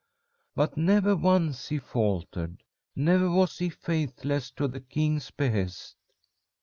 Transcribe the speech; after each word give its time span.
But 0.55 0.77
never 0.77 1.15
once 1.15 1.67
he 1.67 1.77
faltered. 1.77 2.63
Never 2.95 3.29
was 3.29 3.59
he 3.59 3.69
faithless 3.69 4.49
to 4.53 4.67
the 4.67 4.81
king's 4.81 5.29
behest. 5.29 5.95